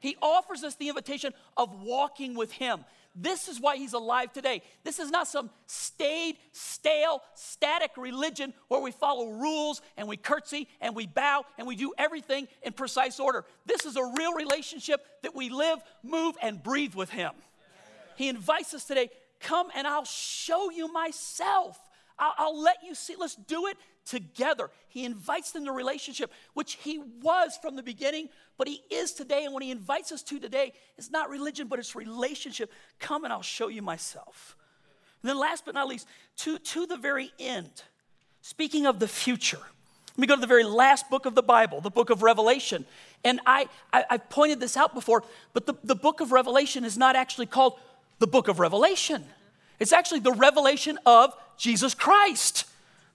[0.00, 2.84] He offers us the invitation of walking with him.
[3.14, 4.62] This is why he's alive today.
[4.84, 10.68] This is not some staid, stale, static religion where we follow rules and we curtsy
[10.80, 13.44] and we bow and we do everything in precise order.
[13.66, 17.32] This is a real relationship that we live, move, and breathe with him.
[18.16, 21.78] He invites us today come and I'll show you myself.
[22.18, 23.14] I'll, I'll, let you see.
[23.16, 23.76] Let's do it
[24.08, 24.70] together.
[24.88, 29.44] He invites them to relationship, which he was from the beginning, but he is today.
[29.44, 32.72] And when he invites us to today, it's not religion, but it's relationship.
[32.98, 34.56] Come and I'll show you myself.
[35.22, 36.06] And then, last but not least,
[36.38, 37.82] to, to the very end,
[38.40, 41.80] speaking of the future, let me go to the very last book of the Bible,
[41.80, 42.84] the book of Revelation.
[43.24, 46.96] And I, I, have pointed this out before, but the, the book of Revelation is
[46.96, 47.78] not actually called
[48.18, 49.24] the book of Revelation.
[49.78, 52.64] It's actually the revelation of Jesus Christ.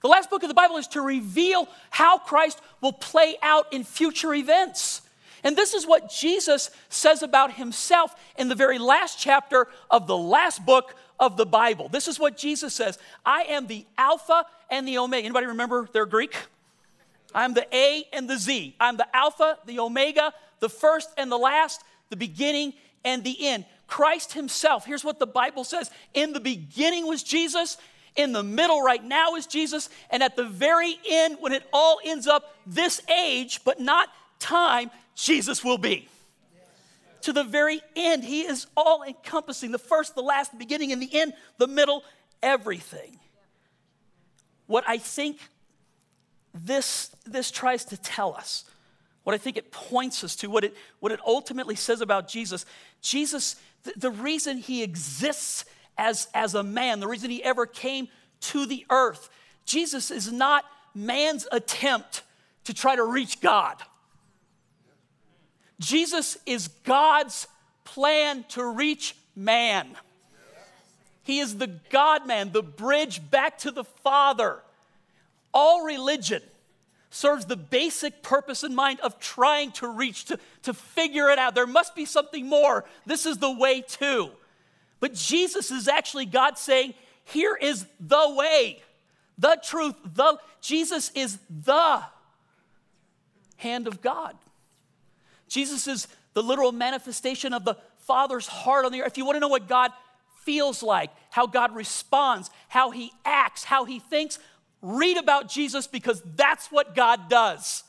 [0.04, 3.84] The last book of the Bible is to reveal how Christ will play out in
[3.84, 5.00] future events.
[5.42, 10.16] And this is what Jesus says about himself in the very last chapter of the
[10.16, 11.88] last book of the Bible.
[11.88, 15.24] This is what Jesus says I am the Alpha and the Omega.
[15.24, 16.36] Anybody remember their Greek?
[17.34, 18.76] I'm the A and the Z.
[18.78, 22.74] I'm the Alpha, the Omega, the first and the last, the beginning
[23.06, 23.64] and the end.
[23.86, 24.84] Christ Himself.
[24.84, 27.78] Here's what the Bible says In the beginning was Jesus,
[28.16, 31.98] in the middle right now is Jesus, and at the very end, when it all
[32.04, 36.08] ends up this age, but not time, Jesus will be.
[37.22, 41.00] To the very end, He is all encompassing the first, the last, the beginning, and
[41.00, 42.04] the end, the middle,
[42.42, 43.18] everything.
[44.66, 45.38] What I think
[46.52, 48.64] this, this tries to tell us,
[49.24, 52.66] what I think it points us to, what it, what it ultimately says about Jesus,
[53.00, 55.64] Jesus, the, the reason He exists
[55.96, 58.08] as, as a man, the reason he ever came
[58.40, 59.28] to the earth.
[59.64, 62.22] Jesus is not man's attempt
[62.64, 63.76] to try to reach God.
[65.80, 67.46] Jesus is God's
[67.84, 69.96] plan to reach man.
[71.22, 74.60] He is the God man, the bridge back to the Father.
[75.52, 76.42] All religion
[77.10, 81.54] serves the basic purpose in mind of trying to reach, to, to figure it out.
[81.54, 82.84] There must be something more.
[83.06, 84.30] This is the way to.
[85.00, 88.82] But Jesus is actually God saying, here is the way,
[89.38, 92.02] the truth, the Jesus is the
[93.56, 94.36] hand of God.
[95.48, 99.12] Jesus is the literal manifestation of the Father's heart on the earth.
[99.12, 99.92] If you want to know what God
[100.42, 104.38] feels like, how God responds, how he acts, how he thinks,
[104.82, 107.84] read about Jesus because that's what God does.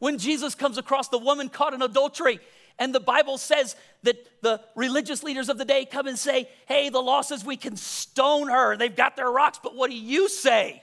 [0.00, 2.40] When Jesus comes across the woman caught in adultery,
[2.78, 6.88] and the Bible says that the religious leaders of the day come and say, Hey,
[6.88, 8.76] the law says we can stone her.
[8.76, 10.82] They've got their rocks, but what do you say?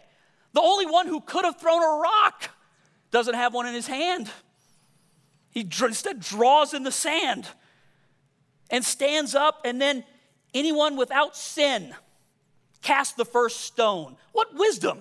[0.53, 2.49] The only one who could have thrown a rock
[3.11, 4.29] doesn't have one in his hand.
[5.49, 7.47] He instead draws in the sand
[8.69, 10.05] and stands up, and then
[10.53, 11.93] anyone without sin
[12.81, 14.15] cast the first stone.
[14.31, 14.99] What wisdom!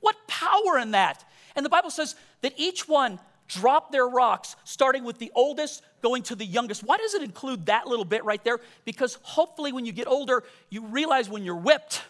[0.00, 1.24] What power in that!
[1.54, 3.20] And the Bible says that each one
[3.52, 6.82] drop their rocks, starting with the oldest, going to the youngest.
[6.82, 8.58] Why does it include that little bit right there?
[8.84, 12.02] Because hopefully, when you get older, you realize when you're whipped.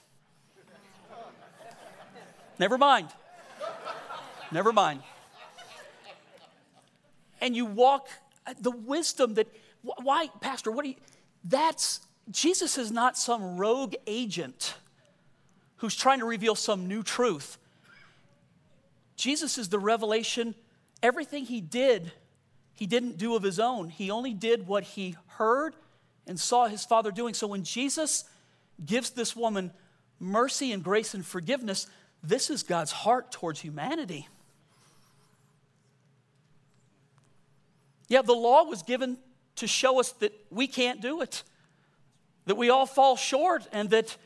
[2.59, 3.09] Never mind.
[4.53, 5.03] Never mind.
[7.41, 8.09] And you walk
[8.61, 9.49] the wisdom that,
[9.83, 10.97] why, Pastor, what do you,
[11.45, 12.01] that's,
[12.31, 14.75] Jesus is not some rogue agent
[15.79, 17.59] who's trying to reveal some new truth.
[19.17, 20.55] Jesus is the revelation.
[21.03, 22.13] Everything he did,
[22.75, 23.89] he didn't do of his own.
[23.89, 25.75] He only did what he heard
[26.27, 27.35] and saw his Father doing.
[27.35, 28.25] So when Jesus
[28.85, 29.73] gives this woman
[30.21, 31.87] mercy and grace and forgiveness,
[32.23, 34.29] this is God's heart towards humanity.
[38.09, 39.19] Yeah, the law was given
[39.57, 41.43] to show us that we can't do it,
[42.47, 44.17] that we all fall short, and that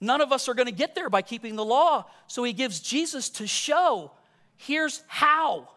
[0.00, 2.06] none of us are going to get there by keeping the law.
[2.26, 4.12] So he gives Jesus to show
[4.56, 5.68] here's how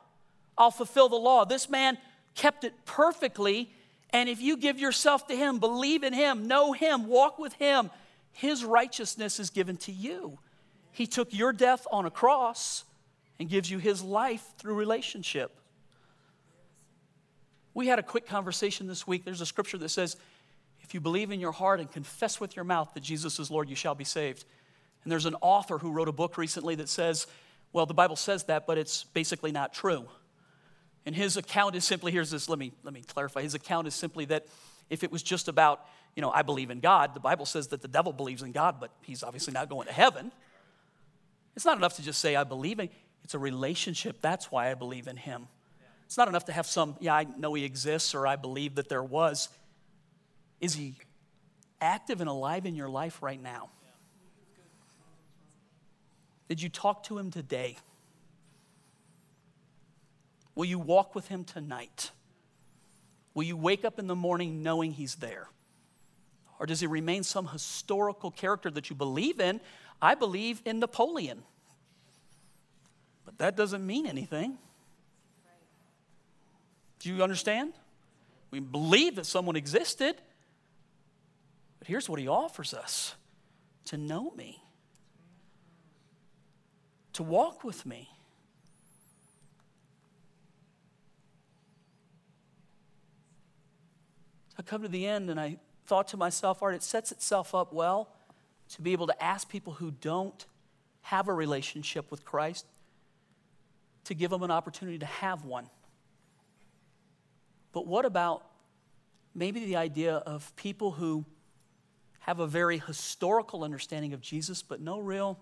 [0.58, 1.46] I'll fulfill the law.
[1.46, 1.98] This man
[2.34, 3.72] kept it perfectly,
[4.12, 7.90] and if you give yourself to him, believe in him, know him, walk with him,
[8.32, 10.40] his righteousness is given to you.
[10.92, 12.84] He took your death on a cross
[13.40, 15.60] and gives you his life through relationship.
[17.74, 19.26] We had a quick conversation this week.
[19.26, 20.16] There's a scripture that says,
[20.82, 23.70] If you believe in your heart and confess with your mouth that Jesus is Lord,
[23.70, 24.46] you shall be saved.
[25.04, 27.28] And there's an author who wrote a book recently that says,
[27.74, 30.08] Well, the Bible says that, but it's basically not true.
[31.06, 33.42] And his account is simply here's this, let me, let me clarify.
[33.42, 34.48] His account is simply that
[34.90, 37.82] if it was just about, you know, I believe in God, the Bible says that
[37.82, 40.32] the devil believes in God, but he's obviously not going to heaven.
[41.56, 42.90] It's not enough to just say, I believe in
[43.24, 44.22] It's a relationship.
[44.22, 45.48] That's why I believe in him.
[46.06, 48.90] It's not enough to have some, yeah, I know he exists or I believe that
[48.90, 49.50] there was.
[50.62, 50.96] Is he
[51.82, 53.70] active and alive in your life right now?
[56.48, 57.78] Did you talk to him today?
[60.56, 62.12] Will you walk with him tonight?
[63.34, 65.50] Will you wake up in the morning knowing he's there?
[66.60, 69.60] Or does he remain some historical character that you believe in?
[70.02, 71.44] I believe in Napoleon.
[73.26, 74.58] But that doesn't mean anything.
[77.00, 77.74] Do you understand?
[78.52, 80.16] We believe that someone existed,
[81.80, 83.16] but here's what he offers us
[83.86, 84.64] to know me,
[87.14, 88.15] to walk with me.
[94.58, 97.54] I come to the end and I thought to myself, all right, it sets itself
[97.54, 98.10] up well
[98.70, 100.46] to be able to ask people who don't
[101.02, 102.66] have a relationship with Christ
[104.06, 105.70] to give them an opportunity to have one.
[107.72, 108.46] But what about
[109.34, 111.26] maybe the idea of people who
[112.20, 115.38] have a very historical understanding of Jesus, but no real,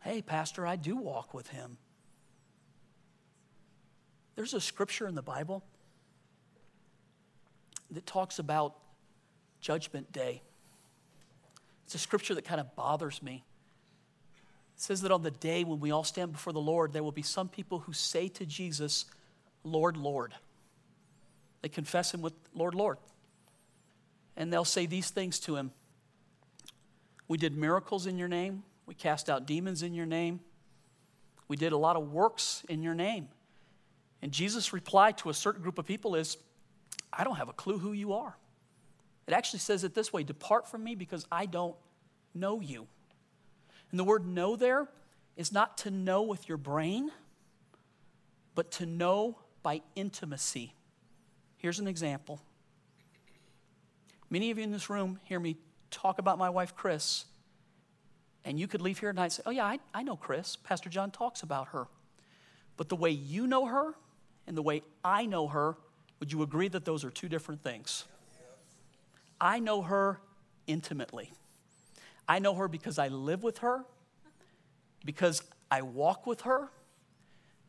[0.00, 1.76] hey, Pastor, I do walk with him.
[4.34, 5.62] There's a scripture in the Bible
[7.90, 8.74] that talks about
[9.60, 10.42] Judgment Day.
[11.84, 13.44] It's a scripture that kind of bothers me.
[14.76, 17.12] It says that on the day when we all stand before the Lord, there will
[17.12, 19.06] be some people who say to Jesus,
[19.64, 20.34] Lord, Lord.
[21.62, 22.98] They confess him with Lord, Lord.
[24.36, 25.72] And they'll say these things to him
[27.26, 30.40] We did miracles in your name, we cast out demons in your name,
[31.48, 33.28] we did a lot of works in your name.
[34.20, 36.36] And Jesus' reply to a certain group of people is,
[37.12, 38.36] I don't have a clue who you are.
[39.26, 41.76] It actually says it this way Depart from me because I don't
[42.34, 42.86] know you.
[43.90, 44.88] And the word know there
[45.36, 47.10] is not to know with your brain,
[48.54, 50.74] but to know by intimacy.
[51.56, 52.40] Here's an example.
[54.30, 55.56] Many of you in this room hear me
[55.90, 57.24] talk about my wife, Chris,
[58.44, 60.56] and you could leave here tonight and say, Oh, yeah, I, I know Chris.
[60.56, 61.86] Pastor John talks about her.
[62.76, 63.94] But the way you know her
[64.46, 65.76] and the way I know her,
[66.20, 68.04] would you agree that those are two different things?
[69.40, 70.20] I know her
[70.66, 71.32] intimately.
[72.28, 73.84] I know her because I live with her,
[75.04, 76.68] because I walk with her,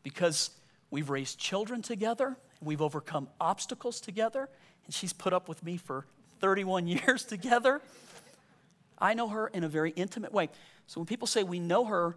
[0.02, 0.50] because
[0.90, 4.48] We've raised children together, we've overcome obstacles together,
[4.84, 6.06] and she's put up with me for
[6.40, 7.80] 31 years together.
[8.98, 10.48] I know her in a very intimate way.
[10.86, 12.16] So when people say we know her,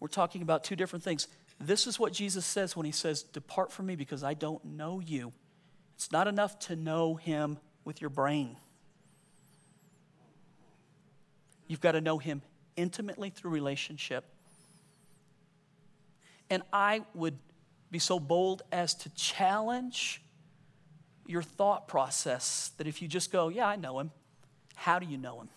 [0.00, 1.28] we're talking about two different things.
[1.60, 5.00] This is what Jesus says when he says, Depart from me because I don't know
[5.00, 5.32] you.
[5.96, 8.56] It's not enough to know him with your brain.
[11.66, 12.42] You've got to know him
[12.76, 14.24] intimately through relationship.
[16.48, 17.38] And I would
[17.90, 20.22] be so bold as to challenge
[21.26, 24.12] your thought process that if you just go, Yeah, I know him,
[24.74, 25.48] how do you know him?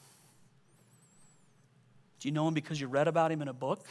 [2.19, 3.85] Do you know him because you read about him in a book?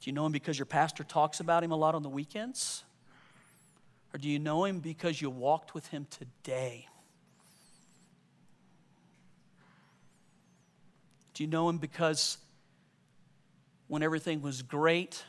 [0.00, 2.84] Do you know him because your pastor talks about him a lot on the weekends?
[4.14, 6.86] Or do you know him because you walked with him today?
[11.34, 12.38] Do you know him because
[13.88, 15.22] when everything was great,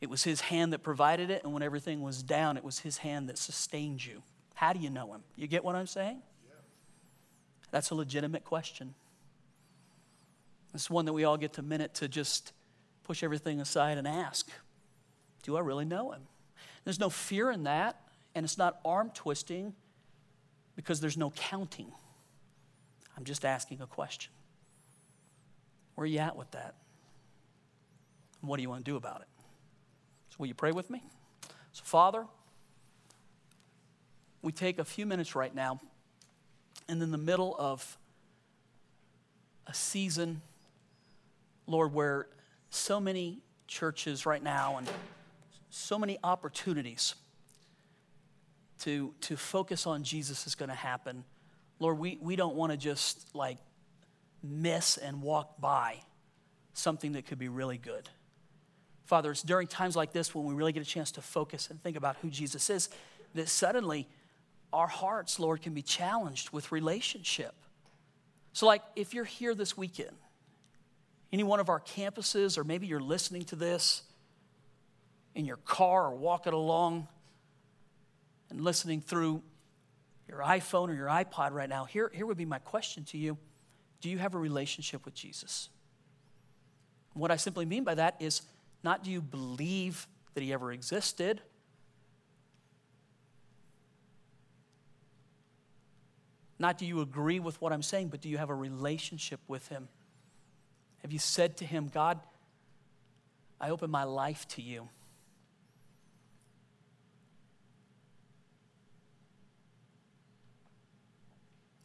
[0.00, 2.98] it was his hand that provided it, and when everything was down, it was his
[2.98, 4.22] hand that sustained you?
[4.54, 5.22] How do you know him?
[5.36, 6.22] You get what I'm saying?
[6.46, 6.54] Yeah.
[7.70, 8.94] That's a legitimate question.
[10.74, 12.52] It's one that we all get to minute to just
[13.04, 14.50] push everything aside and ask
[15.42, 16.22] Do I really know him?
[16.84, 18.00] There's no fear in that,
[18.34, 19.74] and it's not arm twisting
[20.76, 21.90] because there's no counting.
[23.16, 24.32] I'm just asking a question.
[25.94, 26.74] Where are you at with that?
[28.40, 29.28] And what do you want to do about it?
[30.30, 31.02] So, will you pray with me?
[31.72, 32.26] So, Father,
[34.42, 35.80] we take a few minutes right now,
[36.88, 37.96] and in the middle of
[39.66, 40.42] a season,
[41.66, 42.26] Lord, where
[42.68, 44.88] so many churches right now and
[45.74, 47.14] so many opportunities
[48.80, 51.24] to, to focus on Jesus is going to happen.
[51.80, 53.58] Lord, we, we don't want to just like
[54.42, 56.00] miss and walk by
[56.74, 58.08] something that could be really good.
[59.04, 61.82] Father, it's during times like this when we really get a chance to focus and
[61.82, 62.88] think about who Jesus is
[63.34, 64.06] that suddenly
[64.72, 67.54] our hearts, Lord, can be challenged with relationship.
[68.52, 70.16] So, like, if you're here this weekend,
[71.32, 74.02] any one of our campuses, or maybe you're listening to this
[75.34, 77.08] in your car or walking along
[78.50, 79.42] and listening through
[80.28, 83.36] your iPhone or your iPod right now, here, here would be my question to you
[84.00, 85.68] Do you have a relationship with Jesus?
[87.14, 88.42] What I simply mean by that is
[88.82, 91.40] not do you believe that he ever existed,
[96.58, 99.68] not do you agree with what I'm saying, but do you have a relationship with
[99.68, 99.88] him?
[101.02, 102.18] Have you said to him, God,
[103.60, 104.88] I open my life to you?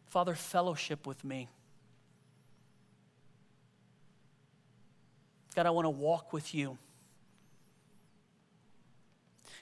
[0.09, 1.47] Father, fellowship with me.
[5.55, 6.77] God, I want to walk with you.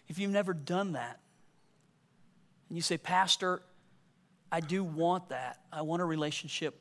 [0.08, 1.20] If you've never done that,
[2.70, 3.62] and you say, Pastor,
[4.52, 6.76] I do want that, I want a relationship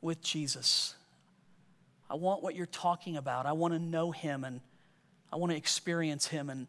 [0.00, 0.94] with Jesus.
[2.08, 3.46] I want what you're talking about.
[3.46, 4.60] I want to know him and
[5.32, 6.68] I want to experience him and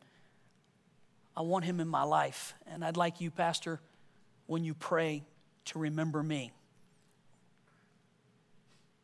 [1.37, 2.55] I want him in my life.
[2.65, 3.79] And I'd like you, Pastor,
[4.47, 5.23] when you pray,
[5.65, 6.51] to remember me.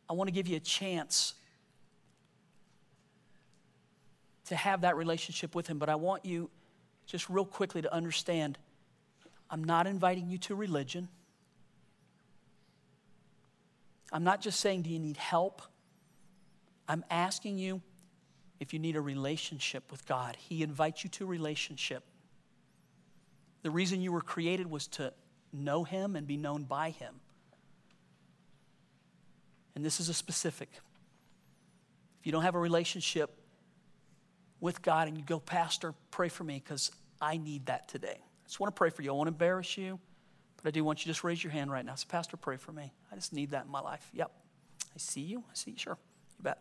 [0.09, 1.35] I want to give you a chance
[4.45, 6.49] to have that relationship with him, but I want you
[7.05, 8.57] just real quickly to understand
[9.49, 11.09] I'm not inviting you to religion.
[14.11, 15.61] I'm not just saying, Do you need help?
[16.87, 17.81] I'm asking you
[18.59, 20.35] if you need a relationship with God.
[20.37, 22.03] He invites you to relationship.
[23.63, 25.13] The reason you were created was to
[25.51, 27.15] know Him and be known by Him.
[29.75, 30.69] And this is a specific.
[32.19, 33.35] If you don't have a relationship
[34.59, 36.91] with God and you go, Pastor, pray for me because
[37.21, 38.17] I need that today.
[38.17, 39.11] I just want to pray for you.
[39.11, 39.99] I want to embarrass you,
[40.57, 41.95] but I do want you to just raise your hand right now.
[41.95, 42.93] Say, Pastor, pray for me.
[43.11, 44.09] I just need that in my life.
[44.13, 44.31] Yep.
[44.93, 45.39] I see you.
[45.39, 45.77] I see you.
[45.77, 45.97] Sure.
[46.37, 46.59] You bet.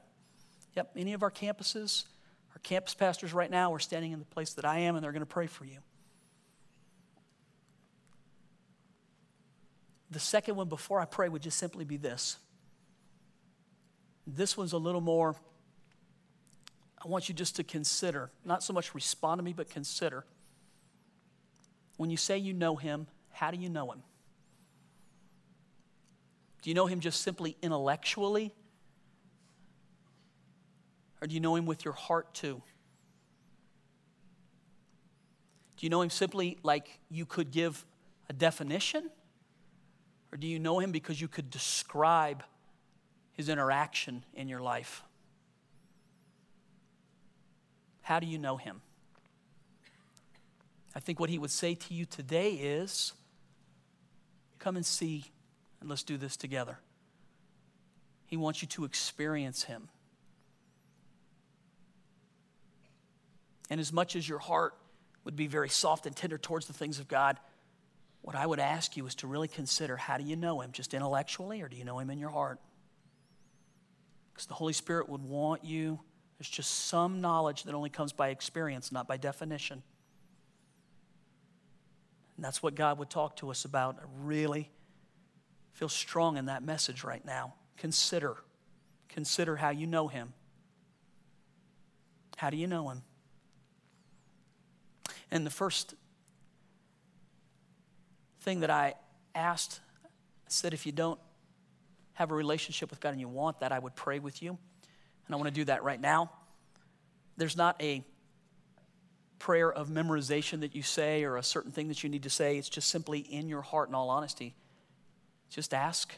[0.75, 0.93] Yep.
[0.97, 2.05] Any of our campuses,
[2.53, 5.13] our campus pastors right now are standing in the place that I am and they're
[5.13, 5.79] going to pray for you.
[10.13, 12.37] The second one before I pray would just simply be this.
[14.27, 15.35] This one's a little more,
[17.03, 20.25] I want you just to consider, not so much respond to me, but consider.
[21.97, 24.03] When you say you know him, how do you know him?
[26.61, 28.55] Do you know him just simply intellectually?
[31.23, 32.63] Or do you know him with your heart too?
[35.79, 37.85] Do you know him simply like you could give
[38.29, 39.11] a definition?
[40.33, 42.43] Or do you know him because you could describe
[43.35, 45.03] his interaction in your life?
[48.01, 48.81] How do you know him?
[50.95, 53.13] I think what he would say to you today is
[54.59, 55.25] come and see,
[55.81, 56.79] and let's do this together.
[58.27, 59.89] He wants you to experience him.
[63.69, 64.75] And as much as your heart
[65.25, 67.39] would be very soft and tender towards the things of God,
[68.23, 70.71] what I would ask you is to really consider how do you know Him?
[70.73, 72.61] Just intellectually, or do you know Him in your heart?
[74.33, 76.01] Because the Holy Spirit would want you,
[76.39, 79.83] there's just some knowledge that only comes by experience, not by definition.
[82.37, 83.99] And that's what God would talk to us about.
[84.01, 84.71] I really
[85.73, 87.55] feel strong in that message right now.
[87.77, 88.37] Consider.
[89.09, 90.33] consider how you know him.
[92.37, 93.03] How do you know him?
[95.31, 95.95] And the first
[98.43, 98.95] thing that I
[99.35, 100.09] asked, I
[100.49, 101.19] said, if you don't
[102.15, 104.51] have a relationship with God and you want that, I would pray with you.
[104.51, 106.31] And I want to do that right now.
[107.37, 108.05] There's not a
[109.39, 112.59] prayer of memorization that you say or a certain thing that you need to say.
[112.59, 114.55] It's just simply in your heart, in all honesty.
[115.49, 116.15] Just ask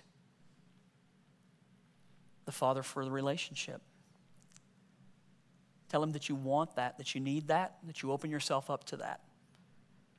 [2.44, 3.80] the Father for the relationship.
[5.88, 8.84] Tell Him that you want that, that you need that, that you open yourself up
[8.84, 9.20] to that.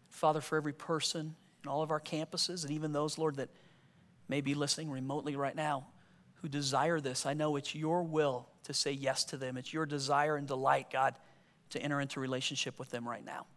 [0.10, 1.36] Father, for every person
[1.66, 3.49] in all of our campuses, and even those, Lord, that
[4.28, 5.88] may be listening remotely right now
[6.36, 9.57] who desire this, I know it's your will to say yes to them.
[9.57, 11.16] It's your desire and delight, God,
[11.72, 13.47] to enter into relationship with them right now.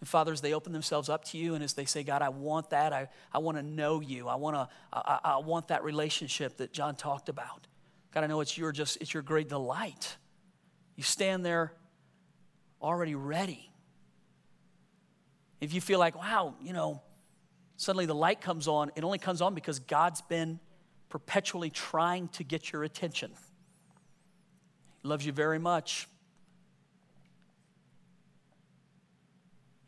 [0.00, 2.28] And Father, as they open themselves up to you and as they say, God, I
[2.28, 5.84] want that, I, I want to know you, I, want to, I, I want that
[5.84, 7.66] relationship that John talked about.
[8.12, 10.16] God, I know it's your just it's your great delight.
[10.96, 11.72] You stand there
[12.80, 13.70] already ready.
[15.60, 17.02] If you feel like, wow, you know,
[17.78, 20.60] suddenly the light comes on, it only comes on because God's been
[21.08, 23.30] perpetually trying to get your attention.
[25.02, 26.06] He loves you very much.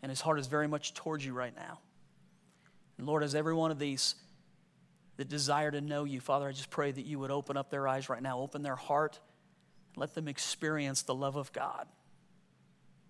[0.02, 1.78] And his heart is very much towards you right now.
[2.96, 4.14] And Lord, as every one of these
[5.20, 6.18] that desire to know you.
[6.18, 8.74] Father, I just pray that you would open up their eyes right now, open their
[8.74, 9.20] heart,
[9.94, 11.86] let them experience the love of God.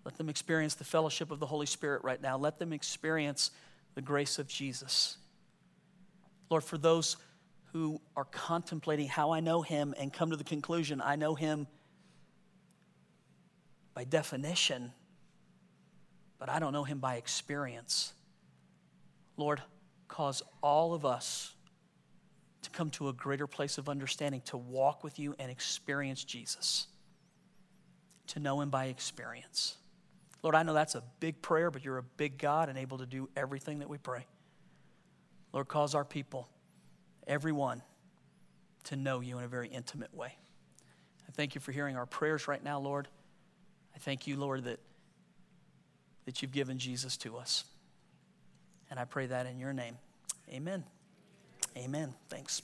[0.03, 2.37] Let them experience the fellowship of the Holy Spirit right now.
[2.37, 3.51] Let them experience
[3.95, 5.17] the grace of Jesus.
[6.49, 7.17] Lord, for those
[7.71, 11.67] who are contemplating how I know him and come to the conclusion I know him
[13.93, 14.91] by definition,
[16.37, 18.13] but I don't know him by experience.
[19.37, 19.61] Lord,
[20.07, 21.53] cause all of us
[22.63, 26.87] to come to a greater place of understanding, to walk with you and experience Jesus,
[28.27, 29.77] to know him by experience.
[30.43, 33.05] Lord, I know that's a big prayer, but you're a big God and able to
[33.05, 34.25] do everything that we pray.
[35.53, 36.47] Lord, cause our people,
[37.27, 37.81] everyone,
[38.85, 40.35] to know you in a very intimate way.
[41.27, 43.07] I thank you for hearing our prayers right now, Lord.
[43.95, 44.79] I thank you, Lord, that,
[46.25, 47.65] that you've given Jesus to us.
[48.89, 49.97] And I pray that in your name.
[50.51, 50.83] Amen.
[51.77, 52.13] Amen.
[52.29, 52.61] Thanks.